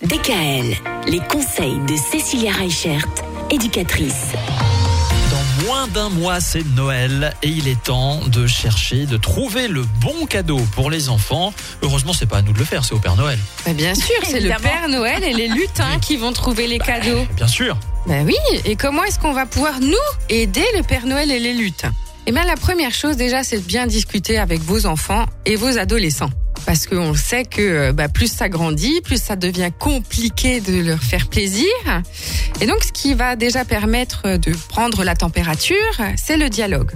[0.00, 0.74] DKL,
[1.06, 3.06] les conseils de Cécilia Reichert,
[3.50, 4.32] éducatrice.
[5.30, 9.84] Dans moins d'un mois, c'est Noël et il est temps de chercher, de trouver le
[10.00, 11.52] bon cadeau pour les enfants.
[11.82, 13.38] Heureusement, c'est pas à nous de le faire, c'est au Père Noël.
[13.64, 14.48] Bah, bien sûr, c'est le.
[14.60, 17.26] Père Noël et les lutins qui vont trouver les cadeaux.
[17.36, 17.76] Bien sûr.
[18.06, 18.34] Bah oui,
[18.64, 19.94] et comment est-ce qu'on va pouvoir nous
[20.28, 21.92] aider le Père Noël et les lutins
[22.26, 25.78] Eh bien la première chose déjà, c'est de bien discuter avec vos enfants et vos
[25.78, 26.30] adolescents.
[26.66, 31.02] Parce qu'on sait que euh, bah, plus ça grandit, plus ça devient compliqué de leur
[31.02, 31.66] faire plaisir.
[32.60, 35.76] Et donc, ce qui va déjà permettre de prendre la température,
[36.16, 36.90] c'est le dialogue.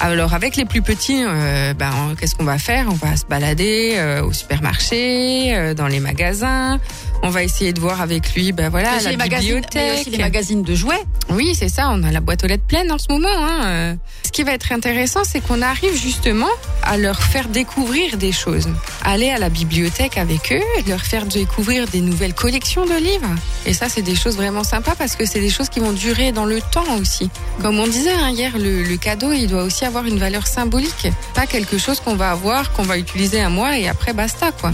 [0.00, 2.86] Alors, avec les plus petits, euh, on- qu'est-ce qu'on va faire?
[2.90, 6.78] On va se balader euh, au supermarché, euh, dans les magasins.
[7.22, 10.00] On va essayer de voir avec lui, ben voilà, la les magazines, mais bibliothèque.
[10.00, 11.02] aussi les magazines de jouets.
[11.28, 13.28] Oui, c'est ça, on a la boîte aux lettres pleine en ce moment.
[13.30, 13.96] Hein.
[14.24, 16.48] Ce qui va être intéressant, c'est qu'on arrive justement
[16.90, 18.68] à leur faire découvrir des choses.
[19.04, 23.30] Aller à la bibliothèque avec eux, leur faire découvrir des nouvelles collections de livres.
[23.64, 26.32] Et ça, c'est des choses vraiment sympas parce que c'est des choses qui vont durer
[26.32, 27.30] dans le temps aussi.
[27.62, 31.06] Comme on disait hein, hier, le, cadeau, il doit aussi avoir une valeur symbolique.
[31.32, 34.72] Pas quelque chose qu'on va avoir, qu'on va utiliser un mois et après basta, quoi.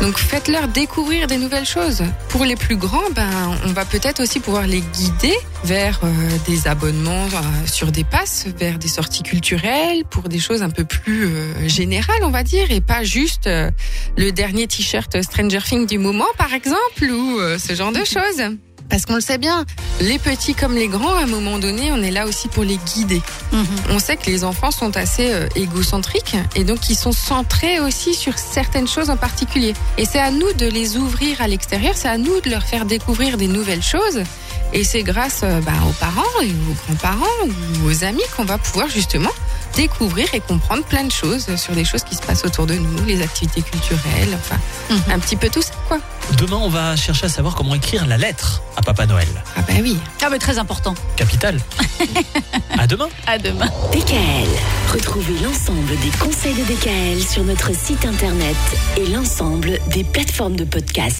[0.00, 2.04] Donc faites-leur découvrir des nouvelles choses.
[2.28, 6.08] Pour les plus grands, ben, on va peut-être aussi pouvoir les guider vers euh,
[6.46, 10.84] des abonnements euh, sur des passes, vers des sorties culturelles, pour des choses un peu
[10.84, 15.98] plus euh, générales, on va dire, et pas juste le dernier t-shirt Stranger Things du
[15.98, 18.58] moment, par exemple, ou ce genre de choses.
[18.88, 19.64] Parce qu'on le sait bien,
[20.00, 22.78] les petits comme les grands, à un moment donné, on est là aussi pour les
[22.78, 23.20] guider.
[23.90, 28.14] On sait que les enfants sont assez euh, égocentriques et donc ils sont centrés aussi
[28.14, 29.74] sur certaines choses en particulier.
[29.98, 32.84] Et c'est à nous de les ouvrir à l'extérieur, c'est à nous de leur faire
[32.84, 34.22] découvrir des nouvelles choses.
[34.72, 37.46] Et c'est grâce euh, bah, aux parents et aux grands-parents
[37.82, 39.30] ou aux amis qu'on va pouvoir justement
[39.76, 43.04] découvrir et comprendre plein de choses sur les choses qui se passent autour de nous,
[43.06, 44.58] les activités culturelles, enfin
[45.10, 45.98] un petit peu tout ça quoi.
[46.36, 49.26] Demain, on va chercher à savoir comment écrire la lettre à Papa Noël.
[49.56, 49.98] Ah bah oui.
[50.22, 50.94] Ah, mais très important.
[51.16, 51.58] Capital.
[52.78, 53.08] à demain.
[53.26, 53.66] À demain.
[53.92, 54.48] DKL,
[54.92, 58.56] retrouvez l'ensemble des conseils de DKL sur notre site internet
[58.96, 61.16] et l'ensemble des plateformes de podcast.